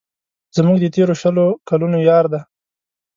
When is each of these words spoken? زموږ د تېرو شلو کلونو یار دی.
زموږ 0.55 0.77
د 0.81 0.85
تېرو 0.95 1.13
شلو 1.21 1.45
کلونو 1.69 1.97
یار 2.09 2.25
دی. 2.31 2.41